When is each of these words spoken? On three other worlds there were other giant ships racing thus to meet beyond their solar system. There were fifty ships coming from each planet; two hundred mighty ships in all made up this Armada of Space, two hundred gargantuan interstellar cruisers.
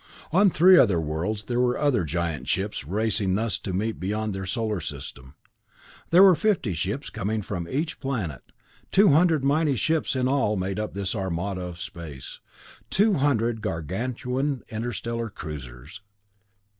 On 0.31 0.49
three 0.49 0.79
other 0.79 0.99
worlds 0.99 1.43
there 1.43 1.59
were 1.59 1.77
other 1.77 2.03
giant 2.05 2.47
ships 2.47 2.83
racing 2.85 3.35
thus 3.35 3.59
to 3.59 3.71
meet 3.71 3.99
beyond 3.99 4.33
their 4.33 4.47
solar 4.47 4.81
system. 4.81 5.35
There 6.09 6.23
were 6.23 6.33
fifty 6.33 6.73
ships 6.73 7.11
coming 7.11 7.43
from 7.43 7.67
each 7.69 7.99
planet; 7.99 8.41
two 8.91 9.09
hundred 9.09 9.43
mighty 9.43 9.75
ships 9.75 10.15
in 10.15 10.27
all 10.27 10.55
made 10.55 10.79
up 10.79 10.95
this 10.95 11.13
Armada 11.13 11.61
of 11.61 11.77
Space, 11.77 12.39
two 12.89 13.13
hundred 13.13 13.61
gargantuan 13.61 14.63
interstellar 14.71 15.29
cruisers. 15.29 16.01